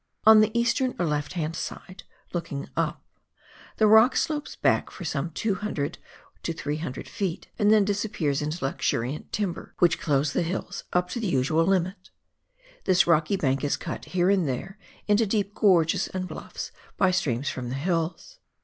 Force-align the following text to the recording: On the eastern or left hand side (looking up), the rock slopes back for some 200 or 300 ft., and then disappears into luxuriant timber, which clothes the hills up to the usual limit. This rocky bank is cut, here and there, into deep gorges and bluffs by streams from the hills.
On 0.25 0.39
the 0.41 0.49
eastern 0.59 0.95
or 0.97 1.05
left 1.05 1.33
hand 1.33 1.55
side 1.55 2.01
(looking 2.33 2.67
up), 2.75 3.03
the 3.77 3.85
rock 3.85 4.15
slopes 4.15 4.55
back 4.55 4.89
for 4.89 5.03
some 5.05 5.29
200 5.29 5.99
or 6.47 6.53
300 6.53 7.05
ft., 7.05 7.43
and 7.59 7.71
then 7.71 7.85
disappears 7.85 8.41
into 8.41 8.65
luxuriant 8.65 9.31
timber, 9.31 9.75
which 9.77 9.99
clothes 9.99 10.33
the 10.33 10.41
hills 10.41 10.85
up 10.91 11.09
to 11.11 11.19
the 11.19 11.27
usual 11.27 11.65
limit. 11.67 12.09
This 12.85 13.05
rocky 13.05 13.35
bank 13.37 13.63
is 13.63 13.77
cut, 13.77 14.05
here 14.05 14.31
and 14.31 14.47
there, 14.47 14.79
into 15.07 15.27
deep 15.27 15.53
gorges 15.53 16.07
and 16.07 16.27
bluffs 16.27 16.71
by 16.97 17.11
streams 17.11 17.49
from 17.51 17.69
the 17.69 17.75
hills. 17.75 18.39